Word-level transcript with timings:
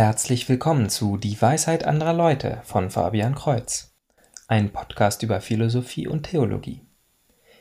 Herzlich 0.00 0.48
willkommen 0.48 0.88
zu 0.90 1.16
Die 1.16 1.42
Weisheit 1.42 1.82
anderer 1.82 2.12
Leute 2.12 2.60
von 2.62 2.88
Fabian 2.88 3.34
Kreuz, 3.34 3.96
ein 4.46 4.70
Podcast 4.70 5.24
über 5.24 5.40
Philosophie 5.40 6.06
und 6.06 6.22
Theologie. 6.22 6.82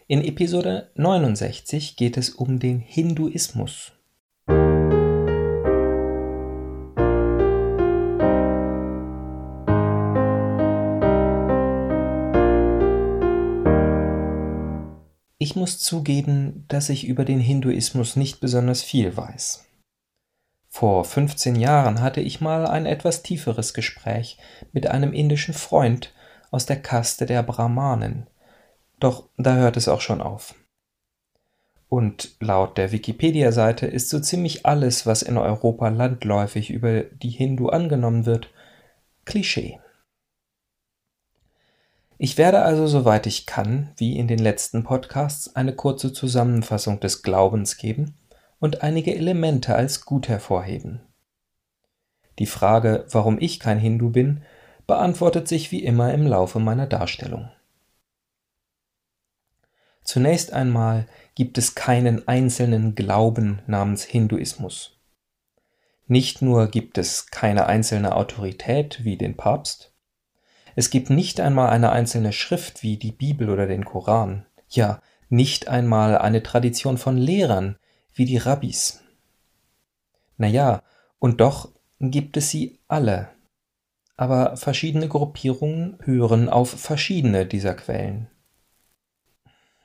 In 0.05 0.23
Episode 0.23 0.91
69 0.93 1.95
geht 1.95 2.15
es 2.15 2.29
um 2.29 2.59
den 2.59 2.77
Hinduismus. 2.77 3.91
Ich 15.39 15.55
muss 15.55 15.79
zugeben, 15.79 16.65
dass 16.67 16.89
ich 16.89 17.07
über 17.07 17.25
den 17.25 17.39
Hinduismus 17.39 18.15
nicht 18.15 18.39
besonders 18.41 18.83
viel 18.83 19.17
weiß. 19.17 19.66
Vor 20.79 21.05
15 21.05 21.55
Jahren 21.55 22.01
hatte 22.01 22.21
ich 22.21 22.39
mal 22.39 22.67
ein 22.67 22.85
etwas 22.85 23.23
tieferes 23.23 23.73
Gespräch 23.73 24.37
mit 24.73 24.85
einem 24.85 25.11
indischen 25.11 25.55
Freund 25.55 26.13
aus 26.51 26.67
der 26.67 26.79
Kaste 26.79 27.25
der 27.25 27.41
Brahmanen. 27.41 28.27
Doch 28.99 29.27
da 29.37 29.55
hört 29.55 29.75
es 29.75 29.87
auch 29.87 30.01
schon 30.01 30.21
auf. 30.21 30.53
Und 31.89 32.35
laut 32.41 32.77
der 32.77 32.91
Wikipedia-Seite 32.91 33.87
ist 33.87 34.09
so 34.09 34.19
ziemlich 34.19 34.67
alles, 34.67 35.07
was 35.07 35.23
in 35.23 35.39
Europa 35.39 35.89
landläufig 35.89 36.69
über 36.69 37.01
die 37.01 37.31
Hindu 37.31 37.69
angenommen 37.69 38.27
wird, 38.27 38.51
Klischee. 39.25 39.79
Ich 42.19 42.37
werde 42.37 42.61
also, 42.61 42.85
soweit 42.85 43.25
ich 43.25 43.47
kann, 43.47 43.93
wie 43.97 44.15
in 44.15 44.27
den 44.27 44.37
letzten 44.37 44.83
Podcasts, 44.83 45.55
eine 45.55 45.73
kurze 45.73 46.13
Zusammenfassung 46.13 46.99
des 46.99 47.23
Glaubens 47.23 47.77
geben 47.77 48.13
und 48.59 48.83
einige 48.83 49.15
Elemente 49.15 49.75
als 49.75 50.05
gut 50.05 50.27
hervorheben. 50.27 51.01
Die 52.39 52.45
Frage, 52.45 53.05
warum 53.09 53.39
ich 53.39 53.59
kein 53.59 53.79
Hindu 53.79 54.09
bin, 54.11 54.43
beantwortet 54.85 55.47
sich 55.47 55.71
wie 55.71 55.83
immer 55.83 56.13
im 56.13 56.25
Laufe 56.25 56.59
meiner 56.59 56.87
Darstellung. 56.87 57.49
Zunächst 60.03 60.53
einmal 60.53 61.05
gibt 61.35 61.57
es 61.57 61.75
keinen 61.75 62.27
einzelnen 62.27 62.95
Glauben 62.95 63.61
namens 63.67 64.03
Hinduismus. 64.03 64.99
Nicht 66.05 66.41
nur 66.41 66.67
gibt 66.67 66.97
es 66.97 67.27
keine 67.27 67.65
einzelne 67.65 68.15
Autorität 68.15 69.03
wie 69.03 69.17
den 69.17 69.35
Papst, 69.35 69.91
es 70.79 70.91
gibt 70.91 71.09
nicht 71.09 71.39
einmal 71.39 71.71
eine 71.71 71.91
einzelne 71.91 72.31
Schrift 72.31 72.83
wie 72.83 72.97
die 72.97 73.11
Bibel 73.11 73.49
oder 73.49 73.65
den 73.65 73.83
Koran, 73.83 74.45
ja, 74.69 75.01
nicht 75.27 75.69
einmal 75.69 76.19
eine 76.19 76.43
Tradition 76.43 76.99
von 76.99 77.17
Lehrern, 77.17 77.77
wie 78.17 78.25
die 78.25 78.37
Rabbis. 78.37 79.01
Na 80.37 80.47
ja, 80.47 80.83
und 81.19 81.41
doch 81.41 81.69
gibt 81.99 82.37
es 82.37 82.49
sie 82.49 82.79
alle. 82.87 83.29
Aber 84.17 84.57
verschiedene 84.57 85.07
Gruppierungen 85.07 85.97
hören 86.03 86.49
auf 86.49 86.69
verschiedene 86.69 87.45
dieser 87.45 87.75
Quellen. 87.75 88.27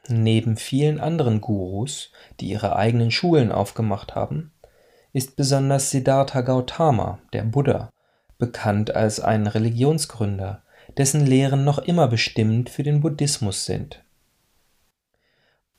Neben 0.09 0.57
vielen 0.57 0.99
anderen 0.99 1.41
Gurus, 1.41 2.11
die 2.41 2.49
ihre 2.49 2.75
eigenen 2.77 3.11
Schulen 3.11 3.53
aufgemacht 3.53 4.15
haben, 4.15 4.53
ist 5.13 5.37
besonders 5.37 5.91
Siddhartha 5.91 6.41
Gautama, 6.41 7.21
der 7.33 7.45
Buddha, 7.45 7.91
bekannt 8.39 8.97
als 8.97 9.21
ein 9.21 9.47
Religionsgründer, 9.47 10.63
dessen 10.97 11.25
Lehren 11.27 11.65
noch 11.65 11.79
immer 11.79 12.09
bestimmend 12.09 12.71
für 12.71 12.83
den 12.83 13.01
Buddhismus 13.01 13.65
sind. 13.65 14.03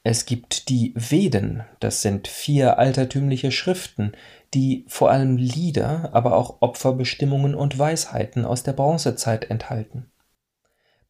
Es 0.06 0.26
gibt 0.26 0.68
die 0.68 0.94
Veden, 0.96 1.64
das 1.80 2.02
sind 2.02 2.28
vier 2.28 2.78
altertümliche 2.78 3.52
Schriften, 3.52 4.12
die 4.54 4.84
vor 4.90 5.10
allem 5.10 5.38
Lieder, 5.38 6.10
aber 6.12 6.36
auch 6.36 6.58
Opferbestimmungen 6.60 7.56
und 7.56 7.80
Weisheiten 7.80 8.44
aus 8.44 8.64
der 8.64 8.74
Bronzezeit 8.74 9.50
enthalten. 9.50 10.12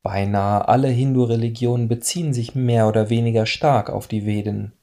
Beinahe 0.03 0.67
alle 0.67 0.89
Hindu-Religionen 0.89 1.87
beziehen 1.87 2.33
sich 2.33 2.53
mehr 2.53 2.87
oder 2.87 3.09
weniger 3.09 3.47
stark 3.47 3.89
auf 3.89 4.07
die 4.07 4.27
Veden. 4.27 4.73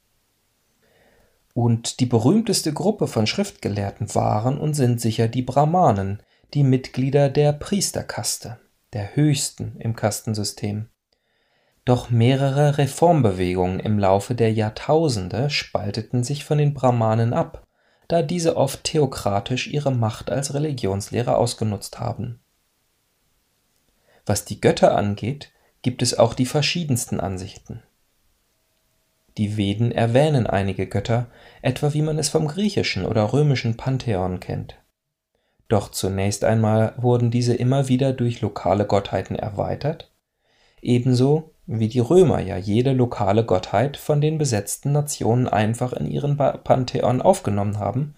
Und 1.55 2.01
die 2.01 2.07
berühmteste 2.07 2.73
Gruppe 2.73 3.07
von 3.07 3.27
Schriftgelehrten 3.27 4.13
waren 4.15 4.59
und 4.59 4.75
sind 4.75 5.01
sicher 5.01 5.29
die 5.29 5.43
Brahmanen, 5.43 6.21
die 6.53 6.65
Mitglieder 6.65 7.29
der 7.29 7.53
Priesterkaste, 7.53 8.59
der 8.93 9.15
höchsten 9.15 9.77
im 9.79 9.95
Kastensystem. 9.95 10.89
Doch 11.85 12.11
mehrere 12.11 12.79
Reformbewegungen 12.79 13.81
im 13.81 13.99
Laufe 13.99 14.35
der 14.35 14.53
Jahrtausende 14.53 15.51
spalteten 15.51 16.25
sich 16.25 16.45
von 16.45 16.59
den 16.59 16.75
Brahmanen 16.75 17.33
ab, 17.33 17.67
da 18.09 18.23
diese 18.23 18.57
oft 18.57 18.85
theokratisch 18.85 19.69
ihre 19.69 19.93
Macht 19.93 20.31
als 20.31 20.53
Religionslehrer 20.53 21.39
ausgenutzt 21.39 22.01
haben. 22.01 22.41
Was 24.27 24.45
die 24.45 24.61
Götter 24.61 24.97
angeht, 24.97 25.53
gibt 25.83 26.03
es 26.03 26.19
auch 26.19 26.35
die 26.35 26.47
verschiedensten 26.47 27.21
Ansichten. 27.21 27.83
Die 29.39 29.57
Veden 29.57 29.93
erwähnen 29.93 30.47
einige 30.47 30.87
Götter, 30.87 31.29
etwa 31.63 31.95
wie 31.95 32.03
man 32.03 32.19
es 32.19 32.29
vom 32.29 32.47
griechischen 32.47 33.07
oder 33.07 33.33
römischen 33.33 33.77
Pantheon 33.77 34.41
kennt. 34.41 34.77
Doch 35.69 35.91
zunächst 35.91 36.45
einmal 36.45 36.95
wurden 36.97 37.31
diese 37.31 37.55
immer 37.55 37.89
wieder 37.89 38.13
durch 38.13 38.41
lokale 38.41 38.87
Gottheiten 38.87 39.37
erweitert, 39.37 40.13
ebenso 40.83 41.55
wie 41.73 41.87
die 41.87 42.01
Römer 42.01 42.41
ja 42.41 42.57
jede 42.57 42.93
lokale 42.93 43.45
Gottheit 43.45 43.97
von 43.97 44.21
den 44.21 44.39
besetzten 44.39 44.91
Nationen 44.91 45.47
einfach 45.47 45.93
in 45.93 46.11
ihren 46.11 46.37
Pantheon 46.37 47.23
aufgenommen 47.23 47.79
haben 47.79 48.17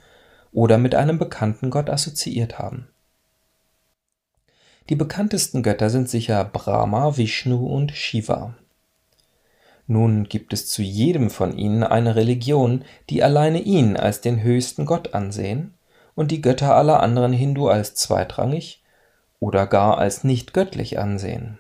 oder 0.53 0.79
mit 0.79 0.95
einem 0.95 1.19
bekannten 1.19 1.69
Gott 1.69 1.91
assoziiert 1.91 2.59
haben. 2.59 2.89
Die 4.89 4.97
bekanntesten 4.97 5.63
Götter 5.63 5.91
sind 5.91 6.09
sicher 6.09 6.43
Brahma, 6.47 7.19
Vishnu 7.19 7.67
und 7.67 7.93
Shiva. 7.93 8.55
Nun 9.87 10.25
gibt 10.25 10.55
es 10.55 10.67
zu 10.67 10.81
jedem 10.81 11.29
von 11.29 11.59
ihnen 11.59 11.85
eine 11.85 12.17
Religion, 12.17 12.85
die 13.11 13.23
alleine 13.23 13.61
ihn 13.61 13.99
als 13.99 14.23
den 14.23 14.43
höchsten 14.43 14.87
Gott 14.87 15.13
ansehen 15.13 15.75
und 16.15 16.31
die 16.31 16.41
Götter 16.41 16.75
aller 16.75 17.03
anderen 17.03 17.35
Hindu 17.35 17.69
als 17.69 17.95
zweitrangig 17.97 18.83
oder 19.41 19.67
gar 19.67 19.99
als 19.99 20.25
nicht 20.25 20.55
göttlich 20.55 20.99
ansehen. 20.99 21.59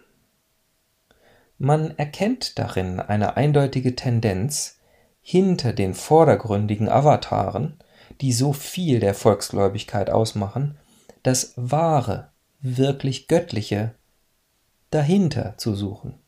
Man 1.65 1.97
erkennt 1.97 2.59
darin 2.59 2.99
eine 2.99 3.37
eindeutige 3.37 3.95
Tendenz, 3.95 4.81
hinter 5.21 5.73
den 5.73 5.95
vordergründigen 5.95 6.89
Avataren, 6.89 7.78
die 8.21 8.33
so 8.33 8.53
viel 8.53 8.99
der 8.99 9.15
Volksgläubigkeit 9.15 10.11
ausmachen, 10.11 10.77
das 11.23 11.53
wahre, 11.55 12.33
wirklich 12.62 13.28
Göttliche 13.28 13.95
dahinter 14.91 15.55
zu 15.56 15.77
suchen. 15.77 16.19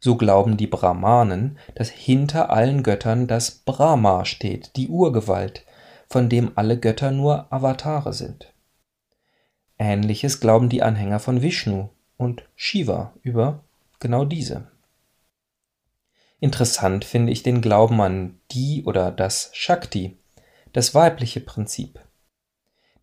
So 0.00 0.16
glauben 0.16 0.56
die 0.56 0.66
Brahmanen, 0.66 1.58
dass 1.74 1.90
hinter 1.90 2.48
allen 2.48 2.82
Göttern 2.82 3.26
das 3.26 3.50
Brahma 3.50 4.24
steht, 4.24 4.76
die 4.76 4.88
Urgewalt, 4.88 5.66
von 6.08 6.30
dem 6.30 6.52
alle 6.54 6.78
Götter 6.78 7.10
nur 7.10 7.52
Avatare 7.52 8.14
sind. 8.14 8.54
Ähnliches 9.78 10.40
glauben 10.40 10.70
die 10.70 10.82
Anhänger 10.82 11.18
von 11.18 11.42
Vishnu 11.42 11.90
und 12.16 12.44
Shiva 12.56 13.12
über 13.20 13.62
genau 14.02 14.26
diese. 14.26 14.66
Interessant 16.40 17.04
finde 17.04 17.32
ich 17.32 17.42
den 17.42 17.62
Glauben 17.62 18.00
an 18.02 18.38
die 18.50 18.84
oder 18.84 19.10
das 19.10 19.50
Shakti, 19.54 20.18
das 20.72 20.94
weibliche 20.94 21.40
Prinzip. 21.40 22.00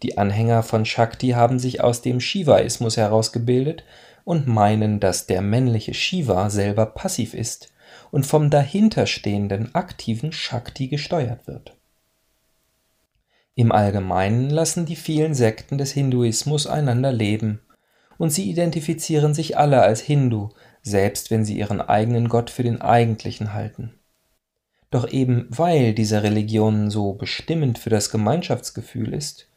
Die 0.03 0.17
Anhänger 0.17 0.61
von 0.61 0.85
Shakti 0.85 1.29
haben 1.29 1.57
sich 1.57 1.81
aus 1.81 2.01
dem 2.01 2.19
Shivaismus 2.19 2.97
herausgebildet 2.97 3.83
und 4.23 4.47
meinen, 4.47 4.99
dass 4.99 5.25
der 5.25 5.41
männliche 5.41 5.93
Shiva 5.93 6.49
selber 6.49 6.85
passiv 6.85 7.33
ist 7.33 7.71
und 8.11 8.25
vom 8.25 8.49
dahinterstehenden 8.49 9.73
aktiven 9.73 10.31
Shakti 10.31 10.87
gesteuert 10.87 11.47
wird. 11.47 11.75
Im 13.55 13.71
Allgemeinen 13.71 14.49
lassen 14.49 14.85
die 14.85 14.95
vielen 14.95 15.33
Sekten 15.33 15.77
des 15.77 15.91
Hinduismus 15.91 16.67
einander 16.67 17.11
leben, 17.11 17.61
und 18.17 18.31
sie 18.31 18.49
identifizieren 18.49 19.33
sich 19.33 19.57
alle 19.57 19.81
als 19.81 20.01
Hindu, 20.01 20.49
selbst 20.81 21.31
wenn 21.31 21.45
sie 21.45 21.57
ihren 21.57 21.81
eigenen 21.81 22.29
Gott 22.29 22.49
für 22.49 22.63
den 22.63 22.81
eigentlichen 22.81 23.53
halten. 23.53 23.93
Doch 24.91 25.09
eben 25.11 25.47
weil 25.49 25.93
diese 25.93 26.23
Religion 26.23 26.89
so 26.89 27.13
bestimmend 27.13 27.77
für 27.77 27.89
das 27.89 28.09
Gemeinschaftsgefühl 28.09 29.13
ist, 29.13 29.47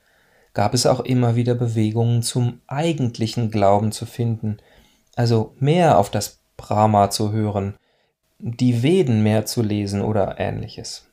gab 0.54 0.74
es 0.74 0.84
auch 0.84 1.00
immer 1.00 1.36
wieder 1.36 1.54
Bewegungen 1.54 2.22
zum 2.22 2.60
eigentlichen 2.66 3.50
Glauben 3.50 3.92
zu 3.92 4.04
finden, 4.04 4.58
also 5.16 5.54
mehr 5.58 5.98
auf 5.98 6.10
das 6.10 6.40
Brahma 6.56 7.10
zu 7.10 7.32
hören, 7.32 7.74
die 8.38 8.82
Veden 8.82 9.22
mehr 9.22 9.46
zu 9.46 9.62
lesen 9.62 10.02
oder 10.02 10.38
ähnliches. 10.38 11.06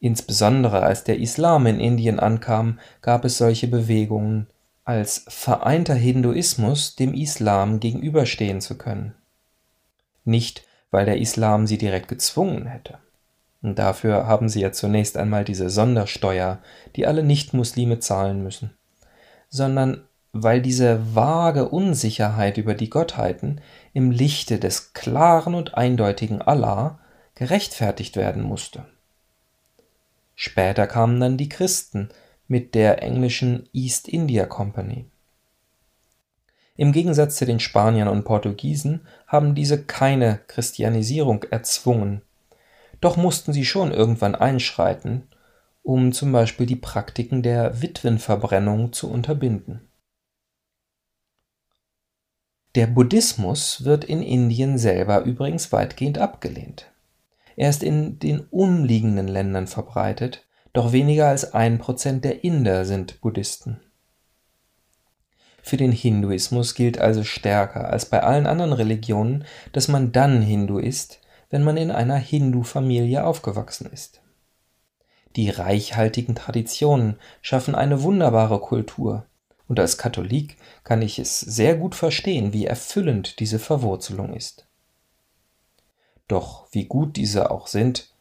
Insbesondere 0.00 0.82
als 0.82 1.04
der 1.04 1.18
Islam 1.18 1.66
in 1.66 1.80
Indien 1.80 2.18
ankam, 2.18 2.78
gab 3.00 3.24
es 3.24 3.38
solche 3.38 3.68
Bewegungen, 3.68 4.48
als 4.84 5.24
vereinter 5.28 5.94
Hinduismus 5.94 6.94
dem 6.94 7.14
Islam 7.14 7.80
gegenüberstehen 7.80 8.60
zu 8.60 8.76
können. 8.76 9.14
Nicht, 10.24 10.66
weil 10.90 11.06
der 11.06 11.18
Islam 11.18 11.66
sie 11.66 11.78
direkt 11.78 12.08
gezwungen 12.08 12.66
hätte. 12.66 12.98
dafür 13.62 14.26
haben 14.26 14.48
sie 14.48 14.60
ja 14.60 14.72
zunächst 14.72 15.16
einmal 15.16 15.44
diese 15.44 15.70
Sondersteuer, 15.70 16.58
die 16.96 17.06
alle 17.06 17.22
Nichtmuslime 17.22 17.98
zahlen 17.98 18.42
müssen. 18.42 18.70
sondern 19.48 20.02
weil 20.32 20.60
diese 20.60 21.14
vage 21.14 21.68
Unsicherheit 21.68 22.58
über 22.58 22.74
die 22.74 22.90
Gottheiten 22.90 23.60
im 23.92 24.10
Lichte 24.10 24.58
des 24.58 24.92
klaren 24.92 25.54
und 25.54 25.76
eindeutigen 25.76 26.42
Allah 26.42 26.98
gerechtfertigt 27.36 28.16
werden 28.16 28.42
musste. 28.42 28.84
Später 30.34 30.88
kamen 30.88 31.20
dann 31.20 31.36
die 31.36 31.48
Christen 31.48 32.08
mit 32.46 32.74
der 32.74 33.02
englischen 33.02 33.68
East 33.72 34.08
India 34.08 34.46
Company. 34.46 35.06
Im 36.76 36.92
Gegensatz 36.92 37.36
zu 37.36 37.46
den 37.46 37.60
Spaniern 37.60 38.08
und 38.08 38.24
Portugiesen 38.24 39.06
haben 39.26 39.54
diese 39.54 39.84
keine 39.84 40.40
Christianisierung 40.48 41.44
erzwungen, 41.44 42.22
doch 43.00 43.16
mussten 43.16 43.52
sie 43.52 43.64
schon 43.64 43.92
irgendwann 43.92 44.34
einschreiten, 44.34 45.28
um 45.82 46.12
zum 46.12 46.32
Beispiel 46.32 46.66
die 46.66 46.76
Praktiken 46.76 47.42
der 47.42 47.82
Witwenverbrennung 47.82 48.92
zu 48.92 49.10
unterbinden. 49.10 49.88
Der 52.74 52.88
Buddhismus 52.88 53.84
wird 53.84 54.04
in 54.04 54.20
Indien 54.20 54.78
selber 54.78 55.22
übrigens 55.22 55.70
weitgehend 55.70 56.18
abgelehnt. 56.18 56.90
Er 57.54 57.70
ist 57.70 57.84
in 57.84 58.18
den 58.18 58.40
umliegenden 58.40 59.28
Ländern 59.28 59.68
verbreitet, 59.68 60.43
doch 60.74 60.92
weniger 60.92 61.28
als 61.28 61.54
ein 61.54 61.78
Prozent 61.78 62.24
der 62.24 62.44
Inder 62.44 62.84
sind 62.84 63.20
Buddhisten. 63.22 63.80
Für 65.62 65.78
den 65.78 65.92
Hinduismus 65.92 66.74
gilt 66.74 66.98
also 66.98 67.24
stärker 67.24 67.88
als 67.88 68.04
bei 68.04 68.22
allen 68.22 68.46
anderen 68.46 68.74
Religionen, 68.74 69.46
dass 69.72 69.88
man 69.88 70.12
dann 70.12 70.42
Hindu 70.42 70.78
ist, 70.78 71.20
wenn 71.48 71.62
man 71.62 71.78
in 71.78 71.90
einer 71.90 72.16
Hindu-Familie 72.16 73.24
aufgewachsen 73.24 73.90
ist. 73.90 74.20
Die 75.36 75.48
reichhaltigen 75.48 76.34
Traditionen 76.34 77.16
schaffen 77.40 77.74
eine 77.74 78.02
wunderbare 78.02 78.60
Kultur, 78.60 79.26
und 79.68 79.80
als 79.80 79.96
Katholik 79.96 80.56
kann 80.82 81.02
ich 81.02 81.18
es 81.18 81.40
sehr 81.40 81.76
gut 81.76 81.94
verstehen, 81.94 82.52
wie 82.52 82.66
erfüllend 82.66 83.38
diese 83.38 83.58
Verwurzelung 83.58 84.34
ist. 84.34 84.66
Doch 86.26 86.66
wie 86.72 86.84
gut 86.84 87.16
diese 87.16 87.50
auch 87.50 87.68
sind, 87.68 88.12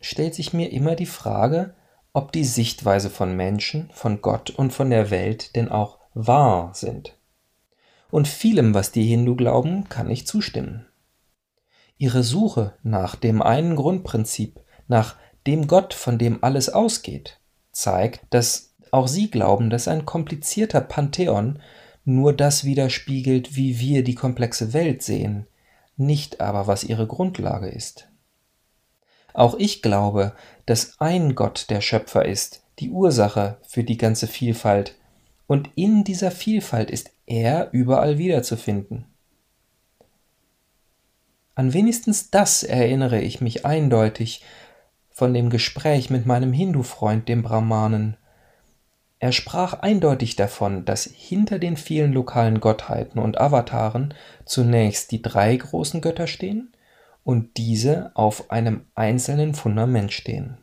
stellt 0.00 0.34
sich 0.34 0.52
mir 0.52 0.70
immer 0.70 0.94
die 0.94 1.06
Frage, 1.06 1.74
ob 2.16 2.32
die 2.32 2.44
Sichtweise 2.46 3.10
von 3.10 3.36
Menschen, 3.36 3.90
von 3.92 4.22
Gott 4.22 4.48
und 4.48 4.72
von 4.72 4.88
der 4.88 5.10
Welt 5.10 5.54
denn 5.54 5.68
auch 5.68 5.98
wahr 6.14 6.70
sind. 6.72 7.14
Und 8.10 8.26
vielem, 8.26 8.72
was 8.72 8.90
die 8.90 9.04
Hindu 9.04 9.36
glauben, 9.36 9.90
kann 9.90 10.10
ich 10.10 10.26
zustimmen. 10.26 10.86
Ihre 11.98 12.22
Suche 12.22 12.72
nach 12.82 13.16
dem 13.16 13.42
einen 13.42 13.76
Grundprinzip, 13.76 14.60
nach 14.88 15.16
dem 15.46 15.66
Gott, 15.66 15.92
von 15.92 16.16
dem 16.16 16.42
alles 16.42 16.70
ausgeht, 16.70 17.38
zeigt, 17.70 18.22
dass 18.30 18.74
auch 18.92 19.08
sie 19.08 19.30
glauben, 19.30 19.68
dass 19.68 19.86
ein 19.86 20.06
komplizierter 20.06 20.80
Pantheon 20.80 21.58
nur 22.06 22.32
das 22.32 22.64
widerspiegelt, 22.64 23.56
wie 23.56 23.78
wir 23.78 24.02
die 24.02 24.14
komplexe 24.14 24.72
Welt 24.72 25.02
sehen, 25.02 25.48
nicht 25.98 26.40
aber 26.40 26.66
was 26.66 26.82
ihre 26.82 27.06
Grundlage 27.06 27.68
ist. 27.68 28.08
Auch 29.36 29.54
ich 29.58 29.82
glaube, 29.82 30.32
dass 30.66 31.00
ein 31.00 31.34
Gott 31.34 31.66
der 31.70 31.80
Schöpfer 31.80 32.24
ist, 32.24 32.62
die 32.78 32.90
Ursache 32.90 33.58
für 33.66 33.84
die 33.84 33.96
ganze 33.96 34.26
Vielfalt, 34.26 34.96
und 35.46 35.70
in 35.76 36.02
dieser 36.02 36.30
Vielfalt 36.30 36.90
ist 36.90 37.10
er 37.26 37.68
überall 37.72 38.18
wiederzufinden. 38.18 39.06
An 41.54 41.72
wenigstens 41.72 42.30
das 42.30 42.62
erinnere 42.64 43.20
ich 43.20 43.40
mich 43.40 43.64
eindeutig 43.64 44.42
von 45.10 45.32
dem 45.32 45.48
Gespräch 45.48 46.10
mit 46.10 46.26
meinem 46.26 46.52
Hindu-Freund, 46.52 47.28
dem 47.28 47.42
Brahmanen, 47.42 48.16
er 49.18 49.32
sprach 49.32 49.72
eindeutig 49.72 50.36
davon, 50.36 50.84
dass 50.84 51.04
hinter 51.04 51.58
den 51.58 51.76
vielen 51.76 52.12
lokalen 52.12 52.60
Gottheiten 52.60 53.18
und 53.18 53.40
Avataren 53.40 54.12
zunächst 54.44 55.10
die 55.10 55.22
drei 55.22 55.56
großen 55.56 56.02
Götter 56.02 56.26
stehen 56.26 56.72
und 57.26 57.56
diese 57.56 58.12
auf 58.14 58.52
einem 58.52 58.86
einzelnen 58.94 59.54
Fundament 59.54 60.12
stehen. 60.12 60.58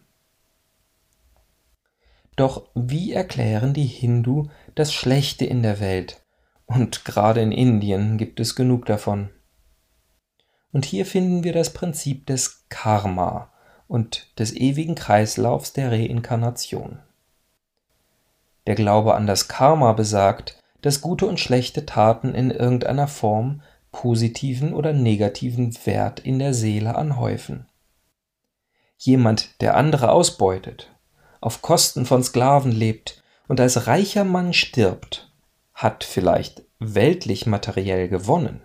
Doch 2.38 2.70
wie 2.74 3.12
erklären 3.12 3.74
die 3.74 3.86
Hindu 3.86 4.48
das 4.74 4.94
Schlechte 4.94 5.44
in 5.44 5.62
der 5.62 5.82
Welt? 5.82 6.22
Und 6.66 7.04
gerade 7.04 7.42
in 7.42 7.52
Indien 7.52 8.18
gibt 8.18 8.40
es 8.40 8.56
genug 8.56 8.86
davon. 8.86 9.30
Und 10.72 10.86
hier 10.86 11.06
finden 11.06 11.44
wir 11.44 11.52
das 11.52 11.74
Prinzip 11.74 12.28
des 12.28 12.64
Karma 12.70 13.52
und 13.90 14.40
des 14.40 14.56
ewigen 14.56 14.96
Kreislaufs 14.96 15.74
der 15.74 15.92
Reinkarnation. 15.92 17.00
Der 18.68 18.76
Glaube 18.76 19.16
an 19.16 19.28
das 19.28 19.50
Karma 19.50 19.92
besagt, 19.92 20.58
dass 20.82 21.02
gute 21.02 21.26
und 21.26 21.42
schlechte 21.42 21.86
Taten 21.86 22.34
in 22.34 22.52
irgendeiner 22.52 23.10
Form 23.10 23.62
positiven 23.94 24.74
oder 24.74 24.92
negativen 24.92 25.74
Wert 25.86 26.20
in 26.20 26.40
der 26.40 26.54
Seele 26.54 26.96
anhäufen. 26.96 27.68
Jemand, 28.98 29.62
der 29.62 29.78
andere 29.78 30.12
ausbeutet, 30.12 30.92
auf 31.40 31.62
Kosten 31.62 32.06
von 32.06 32.22
Sklaven 32.24 32.74
lebt 32.74 33.24
und 33.48 33.62
als 33.62 33.88
reicher 33.88 34.26
Mann 34.26 34.52
stirbt, 34.52 35.32
hat 35.74 36.04
vielleicht 36.04 36.64
weltlich 36.80 37.46
materiell 37.46 38.10
gewonnen, 38.10 38.62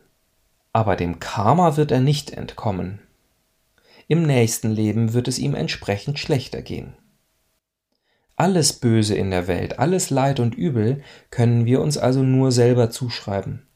aber 0.73 0.97
dem 0.97 1.21
Karma 1.21 1.77
wird 1.77 1.93
er 1.93 2.01
nicht 2.01 2.33
entkommen. 2.33 3.01
Im 4.09 4.23
nächsten 4.23 4.71
Leben 4.71 5.13
wird 5.13 5.29
es 5.29 5.39
ihm 5.39 5.55
entsprechend 5.55 6.19
schlechter 6.19 6.63
gehen. 6.63 6.97
Alles 8.37 8.73
Böse 8.73 9.15
in 9.15 9.31
der 9.31 9.49
Welt, 9.49 9.79
alles 9.79 10.11
Leid 10.11 10.41
und 10.41 10.55
Übel 10.55 11.03
können 11.31 11.67
wir 11.67 11.81
uns 11.81 11.99
also 11.99 12.23
nur 12.23 12.53
selber 12.53 12.91
zuschreiben. 12.91 13.68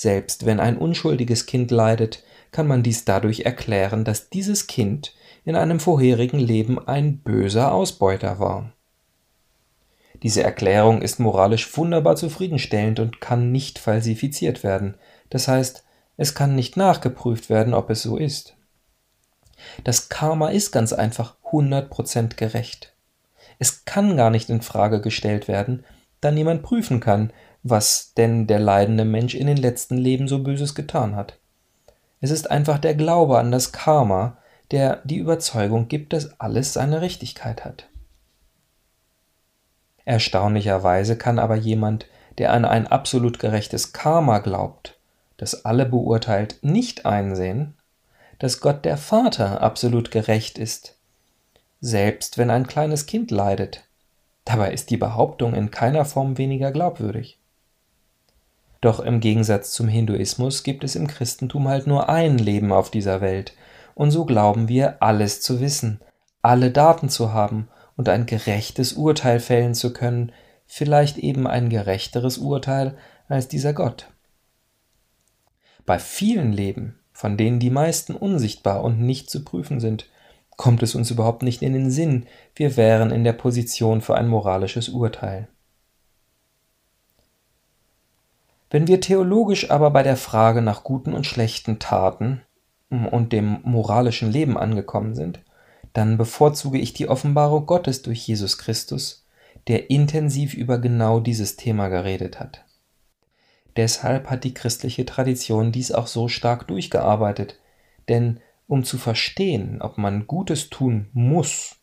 Selbst 0.00 0.46
wenn 0.46 0.60
ein 0.60 0.78
unschuldiges 0.78 1.44
Kind 1.44 1.70
leidet, 1.70 2.24
kann 2.52 2.66
man 2.66 2.82
dies 2.82 3.04
dadurch 3.04 3.40
erklären, 3.40 4.02
dass 4.02 4.30
dieses 4.30 4.66
Kind 4.66 5.14
in 5.44 5.56
einem 5.56 5.78
vorherigen 5.78 6.38
Leben 6.38 6.78
ein 6.78 7.18
böser 7.18 7.70
Ausbeuter 7.70 8.38
war. 8.38 8.72
Diese 10.22 10.42
Erklärung 10.42 11.02
ist 11.02 11.20
moralisch 11.20 11.76
wunderbar 11.76 12.16
zufriedenstellend 12.16 12.98
und 12.98 13.20
kann 13.20 13.52
nicht 13.52 13.78
falsifiziert 13.78 14.64
werden, 14.64 14.94
das 15.28 15.48
heißt, 15.48 15.84
es 16.16 16.34
kann 16.34 16.54
nicht 16.54 16.78
nachgeprüft 16.78 17.50
werden, 17.50 17.74
ob 17.74 17.90
es 17.90 18.00
so 18.00 18.16
ist. 18.16 18.56
Das 19.84 20.08
Karma 20.08 20.48
ist 20.48 20.72
ganz 20.72 20.94
einfach 20.94 21.36
100% 21.44 22.36
gerecht. 22.36 22.94
Es 23.58 23.84
kann 23.84 24.16
gar 24.16 24.30
nicht 24.30 24.48
in 24.48 24.62
Frage 24.62 25.02
gestellt 25.02 25.46
werden, 25.46 25.84
da 26.22 26.30
niemand 26.30 26.62
prüfen 26.62 27.00
kann, 27.00 27.34
was 27.62 28.14
denn 28.14 28.46
der 28.46 28.58
leidende 28.58 29.04
Mensch 29.04 29.34
in 29.34 29.46
den 29.46 29.56
letzten 29.56 29.96
Leben 29.96 30.28
so 30.28 30.42
Böses 30.42 30.74
getan 30.74 31.16
hat. 31.16 31.38
Es 32.20 32.30
ist 32.30 32.50
einfach 32.50 32.78
der 32.78 32.94
Glaube 32.94 33.38
an 33.38 33.50
das 33.50 33.72
Karma, 33.72 34.36
der 34.70 35.00
die 35.04 35.18
Überzeugung 35.18 35.88
gibt, 35.88 36.12
dass 36.12 36.40
alles 36.40 36.72
seine 36.72 37.00
Richtigkeit 37.00 37.64
hat. 37.64 37.88
Erstaunlicherweise 40.04 41.16
kann 41.16 41.38
aber 41.38 41.56
jemand, 41.56 42.06
der 42.38 42.52
an 42.52 42.64
ein 42.64 42.86
absolut 42.86 43.38
gerechtes 43.38 43.92
Karma 43.92 44.38
glaubt, 44.38 44.98
das 45.36 45.64
alle 45.64 45.86
beurteilt, 45.86 46.58
nicht 46.62 47.06
einsehen, 47.06 47.74
dass 48.38 48.60
Gott 48.60 48.84
der 48.84 48.96
Vater 48.96 49.60
absolut 49.60 50.10
gerecht 50.10 50.58
ist 50.58 50.96
selbst 51.80 52.38
wenn 52.38 52.50
ein 52.50 52.66
kleines 52.66 53.06
Kind 53.06 53.30
leidet. 53.30 53.84
Dabei 54.44 54.72
ist 54.72 54.90
die 54.90 54.96
Behauptung 54.96 55.54
in 55.54 55.70
keiner 55.70 56.04
Form 56.04 56.38
weniger 56.38 56.72
glaubwürdig. 56.72 57.39
Doch 58.80 59.00
im 59.00 59.20
Gegensatz 59.20 59.72
zum 59.72 59.88
Hinduismus 59.88 60.62
gibt 60.62 60.84
es 60.84 60.96
im 60.96 61.06
Christentum 61.06 61.68
halt 61.68 61.86
nur 61.86 62.08
ein 62.08 62.38
Leben 62.38 62.72
auf 62.72 62.90
dieser 62.90 63.20
Welt, 63.20 63.54
und 63.94 64.10
so 64.10 64.24
glauben 64.24 64.68
wir, 64.68 65.02
alles 65.02 65.42
zu 65.42 65.60
wissen, 65.60 66.00
alle 66.40 66.70
Daten 66.70 67.10
zu 67.10 67.32
haben 67.32 67.68
und 67.96 68.08
ein 68.08 68.24
gerechtes 68.24 68.94
Urteil 68.94 69.40
fällen 69.40 69.74
zu 69.74 69.92
können, 69.92 70.32
vielleicht 70.66 71.18
eben 71.18 71.46
ein 71.46 71.68
gerechteres 71.68 72.38
Urteil 72.38 72.96
als 73.28 73.48
dieser 73.48 73.74
Gott. 73.74 74.10
Bei 75.84 75.98
vielen 75.98 76.52
Leben, 76.52 76.98
von 77.12 77.36
denen 77.36 77.58
die 77.58 77.70
meisten 77.70 78.14
unsichtbar 78.14 78.82
und 78.82 79.00
nicht 79.00 79.28
zu 79.28 79.44
prüfen 79.44 79.80
sind, 79.80 80.08
kommt 80.56 80.82
es 80.82 80.94
uns 80.94 81.10
überhaupt 81.10 81.42
nicht 81.42 81.62
in 81.62 81.72
den 81.72 81.90
Sinn, 81.90 82.26
wir 82.54 82.76
wären 82.76 83.10
in 83.10 83.24
der 83.24 83.32
Position 83.32 84.00
für 84.00 84.14
ein 84.14 84.28
moralisches 84.28 84.88
Urteil. 84.88 85.48
Wenn 88.70 88.86
wir 88.86 89.00
theologisch 89.00 89.70
aber 89.70 89.90
bei 89.90 90.04
der 90.04 90.16
Frage 90.16 90.62
nach 90.62 90.84
guten 90.84 91.12
und 91.12 91.26
schlechten 91.26 91.80
Taten 91.80 92.42
und 92.88 93.32
dem 93.32 93.58
moralischen 93.64 94.30
Leben 94.30 94.56
angekommen 94.56 95.14
sind, 95.14 95.40
dann 95.92 96.16
bevorzuge 96.16 96.78
ich 96.78 96.92
die 96.92 97.08
Offenbarung 97.08 97.66
Gottes 97.66 98.02
durch 98.02 98.26
Jesus 98.26 98.58
Christus, 98.58 99.26
der 99.66 99.90
intensiv 99.90 100.54
über 100.54 100.78
genau 100.78 101.18
dieses 101.18 101.56
Thema 101.56 101.88
geredet 101.88 102.38
hat. 102.38 102.64
Deshalb 103.76 104.30
hat 104.30 104.44
die 104.44 104.54
christliche 104.54 105.04
Tradition 105.04 105.72
dies 105.72 105.92
auch 105.92 106.06
so 106.06 106.28
stark 106.28 106.68
durchgearbeitet, 106.68 107.58
denn 108.08 108.40
um 108.68 108.84
zu 108.84 108.98
verstehen, 108.98 109.82
ob 109.82 109.98
man 109.98 110.28
Gutes 110.28 110.70
tun 110.70 111.08
muss 111.12 111.76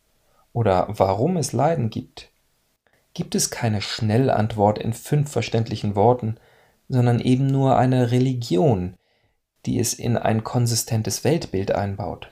oder 0.54 0.86
warum 0.88 1.36
es 1.36 1.52
Leiden 1.52 1.90
gibt, 1.90 2.30
gibt 3.12 3.34
es 3.34 3.50
keine 3.50 3.82
Schnellantwort 3.82 4.78
in 4.78 4.94
fünf 4.94 5.30
verständlichen 5.30 5.94
Worten, 5.94 6.36
sondern 6.88 7.20
eben 7.20 7.46
nur 7.46 7.76
eine 7.76 8.10
Religion, 8.10 8.94
die 9.66 9.78
es 9.78 9.94
in 9.94 10.16
ein 10.16 10.44
konsistentes 10.44 11.24
Weltbild 11.24 11.72
einbaut. 11.72 12.30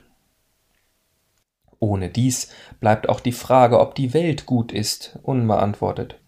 Ohne 1.79 2.09
dies 2.09 2.49
bleibt 2.79 3.07
auch 3.07 3.19
die 3.19 3.31
Frage, 3.31 3.79
ob 3.79 3.95
die 3.95 4.13
Welt 4.13 4.45
gut 4.45 4.71
ist, 4.71 5.19
unbeantwortet. 5.21 6.19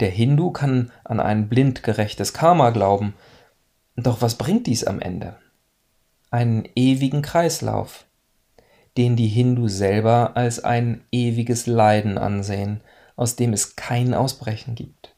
Der 0.00 0.10
Hindu 0.10 0.50
kann 0.50 0.90
an 1.04 1.20
ein 1.20 1.48
blind 1.48 1.82
gerechtes 1.82 2.32
Karma 2.32 2.70
glauben, 2.70 3.14
doch 3.96 4.20
was 4.20 4.36
bringt 4.36 4.66
dies 4.66 4.84
am 4.84 5.00
Ende? 5.00 5.36
Einen 6.30 6.68
ewigen 6.74 7.22
Kreislauf, 7.22 8.04
den 8.96 9.16
die 9.16 9.28
Hindu 9.28 9.68
selber 9.68 10.36
als 10.36 10.62
ein 10.62 11.04
ewiges 11.12 11.66
Leiden 11.66 12.18
ansehen, 12.18 12.82
aus 13.16 13.36
dem 13.36 13.52
es 13.52 13.76
kein 13.76 14.12
Ausbrechen 14.12 14.74
gibt. 14.74 15.15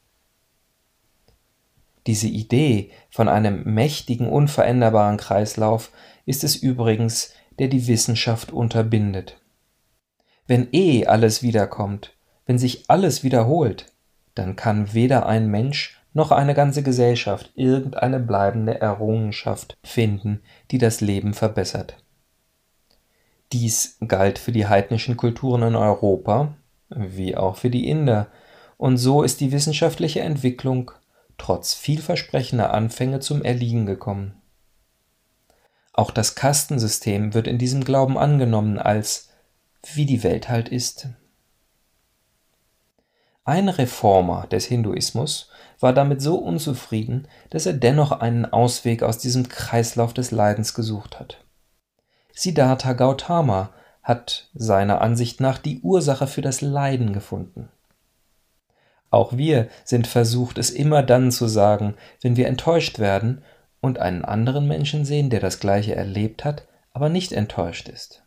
Diese 2.09 2.27
Idee 2.27 2.91
von 3.11 3.29
einem 3.29 3.63
mächtigen, 3.75 4.29
unveränderbaren 4.29 5.19
Kreislauf 5.19 5.93
ist 6.25 6.43
es 6.43 6.57
übrigens, 6.57 7.35
der 7.59 7.69
die 7.69 7.87
Wissenschaft 7.87 8.51
unterbindet. 8.51 9.41
Wenn 10.47 10.69
eh 10.73 11.05
alles 11.05 11.43
wiederkommt, 11.43 12.15
wenn 12.47 12.59
sich 12.59 12.89
alles 12.89 13.23
wiederholt, 13.23 13.93
dann 14.35 14.57
kann 14.57 14.95
weder 14.95 15.27
ein 15.27 15.49
Mensch 15.49 16.01
noch 16.15 16.33
eine 16.33 16.55
ganze 16.55 16.83
Gesellschaft 16.83 17.53
irgendeine 17.55 18.21
bleibende 18.21 18.81
Errungenschaft 18.81 19.77
finden, 19.85 20.41
die 20.71 20.79
das 20.79 21.03
Leben 21.03 21.35
verbessert. 21.35 22.03
Dies 23.53 23.99
galt 24.09 24.39
für 24.39 24.53
die 24.53 24.67
heidnischen 24.67 25.19
Kulturen 25.19 25.63
in 25.63 25.77
Europa 25.77 26.55
wie 26.89 27.37
auch 27.37 27.57
für 27.57 27.69
die 27.69 27.87
Inder, 27.87 28.29
und 28.79 28.97
so 28.97 29.23
ist 29.23 29.41
die 29.41 29.53
wissenschaftliche 29.53 30.21
Entwicklung 30.21 30.93
trotz 31.39 31.75
vielversprechender 31.75 32.75
Anfänge 32.75 33.21
zum 33.21 33.43
Erliegen 33.43 33.87
gekommen. 33.87 34.35
Auch 35.93 36.11
das 36.11 36.35
Kastensystem 36.35 37.35
wird 37.35 37.47
in 37.47 37.59
diesem 37.59 37.83
Glauben 37.83 38.19
angenommen 38.19 38.79
als 38.79 39.31
wie 39.95 40.07
die 40.07 40.23
Welt 40.23 40.49
halt 40.49 40.69
ist. 40.69 41.09
Ein 43.45 43.69
Reformer 43.69 44.47
des 44.49 44.67
Hinduismus 44.67 45.51
war 45.81 45.93
damit 45.93 46.21
so 46.21 46.37
unzufrieden, 46.37 47.29
dass 47.51 47.67
er 47.67 47.73
dennoch 47.73 48.13
einen 48.13 48.45
Ausweg 48.45 49.03
aus 49.03 49.19
diesem 49.19 49.49
Kreislauf 49.49 50.13
des 50.13 50.31
Leidens 50.31 50.75
gesucht 50.75 51.19
hat. 51.19 51.45
Siddhartha 52.35 52.93
Gautama 52.93 53.71
hat 54.03 54.51
seiner 54.55 55.01
Ansicht 55.01 55.41
nach 55.41 55.59
die 55.59 55.81
Ursache 55.81 56.27
für 56.27 56.43
das 56.43 56.61
Leiden 56.61 57.13
gefunden. 57.13 57.71
Auch 59.11 59.37
wir 59.37 59.69
sind 59.85 60.07
versucht, 60.07 60.59
es 60.59 60.71
immer 60.71 61.03
dann 61.03 61.31
zu 61.33 61.47
sagen, 61.47 61.95
wenn 62.21 62.37
wir 62.37 62.47
enttäuscht 62.47 62.99
werden 62.99 63.43
und 63.81 63.99
einen 63.99 64.25
anderen 64.25 64.67
Menschen 64.67 65.05
sehen, 65.05 65.31
der 65.31 65.41
das 65.41 65.61
gleiche 65.61 65.95
erlebt 65.95 66.45
hat, 66.45 66.67
aber 66.93 67.09
nicht 67.09 67.33
enttäuscht 67.33 67.89
ist. 67.89 68.23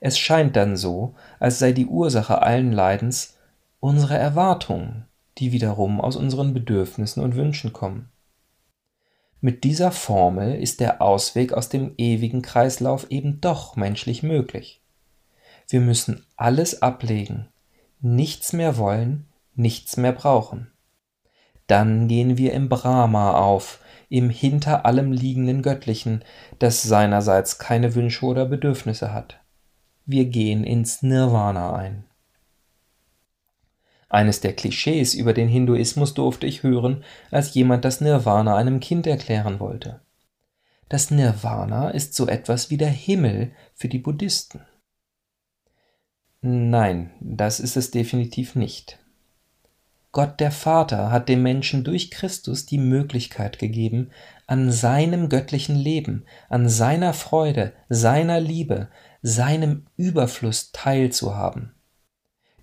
Es 0.00 0.18
scheint 0.18 0.54
dann 0.54 0.76
so, 0.76 1.14
als 1.40 1.58
sei 1.58 1.72
die 1.72 1.86
Ursache 1.86 2.42
allen 2.42 2.72
Leidens 2.72 3.36
unsere 3.80 4.16
Erwartungen, 4.16 5.06
die 5.38 5.52
wiederum 5.52 6.00
aus 6.00 6.16
unseren 6.16 6.54
Bedürfnissen 6.54 7.22
und 7.22 7.36
Wünschen 7.36 7.72
kommen. 7.72 8.10
Mit 9.40 9.64
dieser 9.64 9.92
Formel 9.92 10.54
ist 10.54 10.80
der 10.80 11.02
Ausweg 11.02 11.52
aus 11.52 11.68
dem 11.68 11.94
ewigen 11.98 12.40
Kreislauf 12.40 13.10
eben 13.10 13.40
doch 13.40 13.76
menschlich 13.76 14.22
möglich. 14.22 14.80
Wir 15.68 15.80
müssen 15.80 16.24
alles 16.36 16.82
ablegen, 16.82 17.48
nichts 18.00 18.52
mehr 18.52 18.76
wollen, 18.76 19.26
nichts 19.54 19.96
mehr 19.96 20.12
brauchen. 20.12 20.72
Dann 21.66 22.08
gehen 22.08 22.36
wir 22.36 22.52
im 22.52 22.68
Brahma 22.68 23.32
auf, 23.32 23.80
im 24.08 24.30
hinter 24.30 24.84
allem 24.84 25.12
liegenden 25.12 25.62
Göttlichen, 25.62 26.22
das 26.58 26.82
seinerseits 26.82 27.58
keine 27.58 27.94
Wünsche 27.94 28.26
oder 28.26 28.46
Bedürfnisse 28.46 29.12
hat. 29.12 29.40
Wir 30.06 30.26
gehen 30.26 30.64
ins 30.64 31.02
Nirvana 31.02 31.74
ein. 31.74 32.04
Eines 34.08 34.40
der 34.40 34.52
Klischees 34.52 35.14
über 35.14 35.32
den 35.32 35.48
Hinduismus 35.48 36.14
durfte 36.14 36.46
ich 36.46 36.62
hören, 36.62 37.02
als 37.30 37.54
jemand 37.54 37.84
das 37.84 38.00
Nirvana 38.00 38.54
einem 38.54 38.78
Kind 38.78 39.06
erklären 39.06 39.58
wollte. 39.58 40.02
Das 40.88 41.10
Nirvana 41.10 41.90
ist 41.90 42.14
so 42.14 42.28
etwas 42.28 42.70
wie 42.70 42.76
der 42.76 42.90
Himmel 42.90 43.52
für 43.74 43.88
die 43.88 43.98
Buddhisten. 43.98 44.60
Nein, 46.42 47.10
das 47.20 47.58
ist 47.58 47.76
es 47.76 47.90
definitiv 47.90 48.54
nicht. 48.54 49.03
Gott 50.14 50.38
der 50.38 50.52
Vater 50.52 51.10
hat 51.10 51.28
dem 51.28 51.42
Menschen 51.42 51.82
durch 51.82 52.12
Christus 52.12 52.66
die 52.66 52.78
Möglichkeit 52.78 53.58
gegeben, 53.58 54.10
an 54.46 54.70
seinem 54.70 55.28
göttlichen 55.28 55.74
Leben, 55.74 56.24
an 56.48 56.68
seiner 56.68 57.12
Freude, 57.14 57.72
seiner 57.88 58.38
Liebe, 58.38 58.88
seinem 59.22 59.86
Überfluss 59.96 60.70
teilzuhaben. 60.70 61.74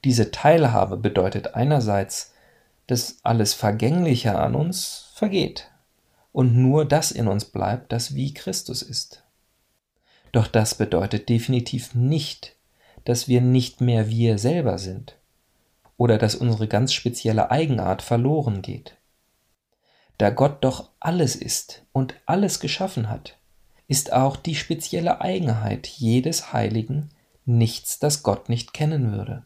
Diese 0.05 0.31
Teilhabe 0.31 0.95
bedeutet 0.95 1.53
einerseits, 1.53 2.33
dass 2.87 3.17
alles 3.23 3.53
Vergängliche 3.53 4.39
an 4.39 4.55
uns 4.55 5.09
vergeht 5.13 5.69
und 6.31 6.55
nur 6.55 6.85
das 6.85 7.11
in 7.11 7.27
uns 7.27 7.43
bleibt, 7.43 7.91
das 7.91 8.15
wie 8.15 8.33
Christus 8.33 8.81
ist. 8.81 9.25
Doch 10.31 10.47
das 10.47 10.75
bedeutet 10.75 11.27
definitiv 11.27 11.95
nicht, 11.95 12.55
dass 13.03 13.27
wir 13.27 13.41
nicht 13.41 13.81
mehr 13.81 14.07
wir 14.07 14.37
selber 14.37 14.77
sind 14.77 15.17
oder 16.01 16.17
dass 16.17 16.33
unsere 16.33 16.67
ganz 16.67 16.93
spezielle 16.93 17.51
Eigenart 17.51 18.01
verloren 18.01 18.63
geht. 18.63 18.97
Da 20.17 20.31
Gott 20.31 20.63
doch 20.63 20.89
alles 20.99 21.35
ist 21.35 21.85
und 21.91 22.15
alles 22.25 22.59
geschaffen 22.59 23.07
hat, 23.07 23.37
ist 23.87 24.11
auch 24.11 24.35
die 24.35 24.55
spezielle 24.55 25.21
Eigenheit 25.21 25.85
jedes 25.85 26.53
Heiligen 26.53 27.11
nichts, 27.45 27.99
das 27.99 28.23
Gott 28.23 28.49
nicht 28.49 28.73
kennen 28.73 29.11
würde. 29.11 29.43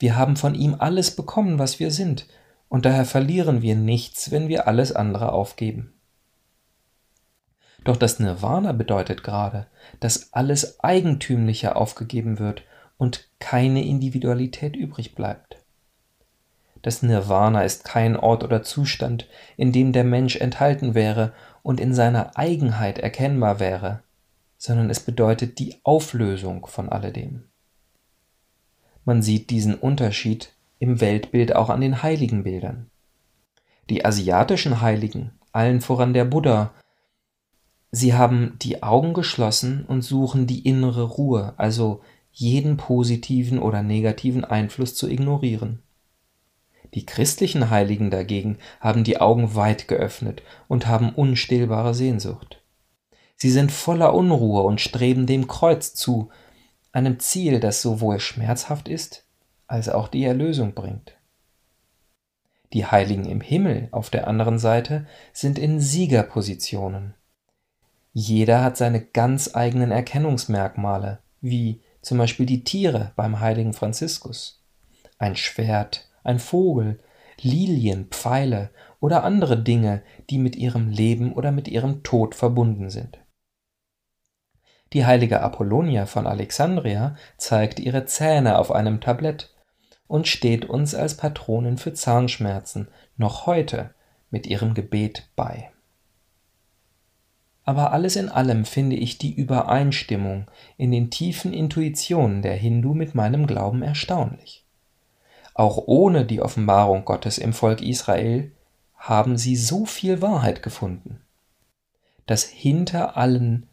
Wir 0.00 0.16
haben 0.16 0.34
von 0.34 0.56
ihm 0.56 0.74
alles 0.76 1.14
bekommen, 1.14 1.60
was 1.60 1.78
wir 1.78 1.92
sind, 1.92 2.26
und 2.68 2.84
daher 2.84 3.04
verlieren 3.04 3.62
wir 3.62 3.76
nichts, 3.76 4.32
wenn 4.32 4.48
wir 4.48 4.66
alles 4.66 4.90
andere 4.90 5.30
aufgeben. 5.30 5.92
Doch 7.84 7.96
das 7.96 8.18
Nirvana 8.18 8.72
bedeutet 8.72 9.22
gerade, 9.22 9.68
dass 10.00 10.32
alles 10.32 10.80
Eigentümliche 10.80 11.76
aufgegeben 11.76 12.40
wird 12.40 12.64
und 12.98 13.28
keine 13.38 13.84
Individualität 13.84 14.76
übrig 14.76 15.14
bleibt. 15.14 15.56
Das 16.82 17.02
Nirvana 17.02 17.62
ist 17.62 17.84
kein 17.84 18.16
Ort 18.16 18.44
oder 18.44 18.62
Zustand, 18.62 19.28
in 19.56 19.72
dem 19.72 19.92
der 19.92 20.04
Mensch 20.04 20.36
enthalten 20.36 20.94
wäre 20.94 21.32
und 21.62 21.80
in 21.80 21.94
seiner 21.94 22.36
Eigenheit 22.36 22.98
erkennbar 22.98 23.58
wäre, 23.58 24.02
sondern 24.58 24.90
es 24.90 25.00
bedeutet 25.00 25.58
die 25.58 25.76
Auflösung 25.82 26.66
von 26.66 26.88
alledem. 26.88 27.44
Man 29.04 29.22
sieht 29.22 29.50
diesen 29.50 29.74
Unterschied 29.74 30.52
im 30.78 31.00
Weltbild 31.00 31.54
auch 31.56 31.70
an 31.70 31.80
den 31.80 32.02
Heiligenbildern. 32.02 32.90
Die 33.88 34.04
asiatischen 34.04 34.80
Heiligen, 34.80 35.32
allen 35.52 35.80
voran 35.80 36.12
der 36.12 36.24
Buddha, 36.24 36.72
sie 37.90 38.14
haben 38.14 38.56
die 38.60 38.82
Augen 38.82 39.14
geschlossen 39.14 39.84
und 39.86 40.02
suchen 40.02 40.46
die 40.46 40.66
innere 40.66 41.04
Ruhe, 41.04 41.54
also 41.56 42.02
jeden 42.38 42.76
positiven 42.76 43.58
oder 43.58 43.82
negativen 43.82 44.44
Einfluss 44.44 44.94
zu 44.94 45.08
ignorieren. 45.08 45.82
Die 46.94 47.04
christlichen 47.04 47.68
Heiligen 47.68 48.10
dagegen 48.12 48.58
haben 48.78 49.02
die 49.02 49.20
Augen 49.20 49.56
weit 49.56 49.88
geöffnet 49.88 50.42
und 50.68 50.86
haben 50.86 51.10
unstillbare 51.10 51.94
Sehnsucht. 51.94 52.62
Sie 53.34 53.50
sind 53.50 53.72
voller 53.72 54.14
Unruhe 54.14 54.62
und 54.62 54.80
streben 54.80 55.26
dem 55.26 55.48
Kreuz 55.48 55.94
zu, 55.94 56.30
einem 56.92 57.18
Ziel, 57.18 57.58
das 57.58 57.82
sowohl 57.82 58.20
schmerzhaft 58.20 58.86
ist, 58.86 59.26
als 59.66 59.88
auch 59.88 60.06
die 60.06 60.24
Erlösung 60.24 60.74
bringt. 60.74 61.14
Die 62.72 62.86
Heiligen 62.86 63.24
im 63.24 63.40
Himmel 63.40 63.88
auf 63.90 64.10
der 64.10 64.28
anderen 64.28 64.60
Seite 64.60 65.06
sind 65.32 65.58
in 65.58 65.80
Siegerpositionen. 65.80 67.14
Jeder 68.12 68.62
hat 68.62 68.76
seine 68.76 69.00
ganz 69.00 69.56
eigenen 69.56 69.90
Erkennungsmerkmale, 69.90 71.18
wie 71.40 71.80
zum 72.02 72.18
Beispiel 72.18 72.46
die 72.46 72.64
Tiere 72.64 73.12
beim 73.16 73.40
heiligen 73.40 73.72
Franziskus. 73.72 74.64
Ein 75.18 75.36
Schwert, 75.36 76.08
ein 76.22 76.38
Vogel, 76.38 77.00
Lilien, 77.40 78.06
Pfeile 78.06 78.70
oder 79.00 79.24
andere 79.24 79.62
Dinge, 79.62 80.02
die 80.30 80.38
mit 80.38 80.56
ihrem 80.56 80.90
Leben 80.90 81.32
oder 81.32 81.52
mit 81.52 81.68
ihrem 81.68 82.02
Tod 82.02 82.34
verbunden 82.34 82.90
sind. 82.90 83.18
Die 84.92 85.04
heilige 85.04 85.42
Apollonia 85.42 86.06
von 86.06 86.26
Alexandria 86.26 87.16
zeigt 87.36 87.78
ihre 87.78 88.06
Zähne 88.06 88.58
auf 88.58 88.72
einem 88.72 89.00
Tablett 89.00 89.54
und 90.06 90.26
steht 90.26 90.64
uns 90.64 90.94
als 90.94 91.16
Patronin 91.16 91.76
für 91.76 91.92
Zahnschmerzen 91.92 92.88
noch 93.16 93.46
heute 93.46 93.94
mit 94.30 94.46
ihrem 94.46 94.74
Gebet 94.74 95.28
bei. 95.36 95.70
Aber 97.68 97.92
alles 97.92 98.16
in 98.16 98.30
allem 98.30 98.64
finde 98.64 98.96
ich 98.96 99.18
die 99.18 99.34
Übereinstimmung 99.34 100.46
in 100.78 100.90
den 100.90 101.10
tiefen 101.10 101.52
Intuitionen 101.52 102.40
der 102.40 102.54
Hindu 102.54 102.94
mit 102.94 103.14
meinem 103.14 103.46
Glauben 103.46 103.82
erstaunlich. 103.82 104.64
Auch 105.52 105.82
ohne 105.84 106.24
die 106.24 106.40
Offenbarung 106.40 107.04
Gottes 107.04 107.36
im 107.36 107.52
Volk 107.52 107.82
Israel 107.82 108.52
haben 108.96 109.36
sie 109.36 109.54
so 109.54 109.84
viel 109.84 110.22
Wahrheit 110.22 110.62
gefunden, 110.62 111.20
dass 112.24 112.44
hinter 112.44 113.18
allen 113.18 113.66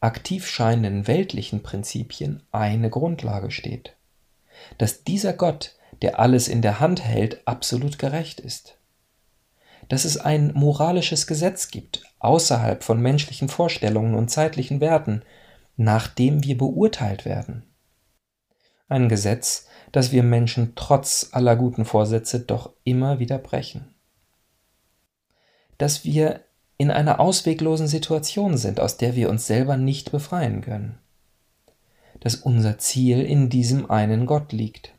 aktiv 0.00 0.46
scheinenden 0.46 1.06
weltlichen 1.06 1.62
Prinzipien 1.62 2.42
eine 2.52 2.88
Grundlage 2.88 3.50
steht, 3.50 3.96
dass 4.78 5.04
dieser 5.04 5.34
Gott, 5.34 5.76
der 6.00 6.18
alles 6.18 6.48
in 6.48 6.62
der 6.62 6.80
Hand 6.80 7.04
hält, 7.04 7.46
absolut 7.46 7.98
gerecht 7.98 8.40
ist, 8.40 8.78
dass 9.88 10.04
es 10.04 10.16
ein 10.16 10.52
moralisches 10.54 11.26
Gesetz 11.26 11.68
gibt, 11.68 12.02
außerhalb 12.18 12.82
von 12.82 13.00
menschlichen 13.00 13.48
Vorstellungen 13.48 14.14
und 14.14 14.30
zeitlichen 14.30 14.80
Werten, 14.80 15.22
nach 15.76 16.08
dem 16.08 16.44
wir 16.44 16.56
beurteilt 16.56 17.24
werden. 17.24 17.64
Ein 18.88 19.08
Gesetz, 19.08 19.66
das 19.90 20.12
wir 20.12 20.22
Menschen 20.22 20.72
trotz 20.74 21.30
aller 21.32 21.56
guten 21.56 21.84
Vorsätze 21.84 22.40
doch 22.40 22.72
immer 22.84 23.18
wieder 23.18 23.38
brechen. 23.38 23.94
Dass 25.78 26.04
wir 26.04 26.40
in 26.78 26.90
einer 26.90 27.20
ausweglosen 27.20 27.86
Situation 27.86 28.56
sind, 28.56 28.80
aus 28.80 28.96
der 28.96 29.14
wir 29.14 29.30
uns 29.30 29.46
selber 29.46 29.76
nicht 29.76 30.10
befreien 30.10 30.62
können. 30.62 30.98
Dass 32.20 32.36
unser 32.36 32.78
Ziel 32.78 33.22
in 33.22 33.48
diesem 33.50 33.90
einen 33.90 34.26
Gott 34.26 34.52
liegt. 34.52 34.94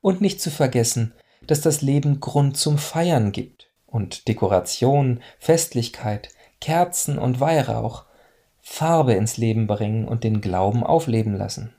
Und 0.00 0.20
nicht 0.20 0.40
zu 0.40 0.50
vergessen, 0.50 1.12
dass 1.48 1.60
das 1.60 1.82
Leben 1.82 2.20
Grund 2.20 2.56
zum 2.56 2.78
Feiern 2.78 3.32
gibt 3.32 3.68
und 3.86 4.28
Dekoration, 4.28 5.20
Festlichkeit, 5.40 6.28
Kerzen 6.60 7.18
und 7.18 7.40
Weihrauch 7.40 8.04
Farbe 8.60 9.14
ins 9.14 9.38
Leben 9.38 9.66
bringen 9.66 10.06
und 10.06 10.24
den 10.24 10.40
Glauben 10.42 10.84
aufleben 10.84 11.34
lassen. 11.34 11.74